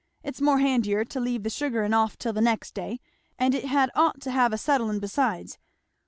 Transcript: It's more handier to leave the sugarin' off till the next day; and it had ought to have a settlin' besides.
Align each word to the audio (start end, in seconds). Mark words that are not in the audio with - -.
It's 0.23 0.41
more 0.41 0.57
handier 0.57 1.05
to 1.05 1.19
leave 1.19 1.43
the 1.43 1.51
sugarin' 1.51 1.93
off 1.93 2.17
till 2.17 2.33
the 2.33 2.41
next 2.41 2.73
day; 2.73 2.99
and 3.37 3.53
it 3.53 3.65
had 3.65 3.91
ought 3.93 4.19
to 4.21 4.31
have 4.31 4.51
a 4.51 4.57
settlin' 4.57 4.97
besides. 4.97 5.59